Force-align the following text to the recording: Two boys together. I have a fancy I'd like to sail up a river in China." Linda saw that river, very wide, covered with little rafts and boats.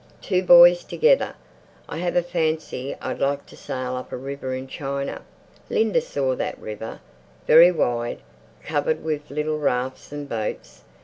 Two 0.19 0.41
boys 0.41 0.83
together. 0.83 1.35
I 1.87 1.99
have 1.99 2.15
a 2.15 2.23
fancy 2.23 2.95
I'd 2.99 3.19
like 3.19 3.45
to 3.45 3.55
sail 3.55 3.93
up 3.95 4.11
a 4.11 4.17
river 4.17 4.55
in 4.55 4.65
China." 4.65 5.21
Linda 5.69 6.01
saw 6.01 6.33
that 6.37 6.57
river, 6.57 7.01
very 7.45 7.71
wide, 7.71 8.17
covered 8.63 9.03
with 9.03 9.29
little 9.29 9.59
rafts 9.59 10.11
and 10.11 10.27
boats. 10.27 10.83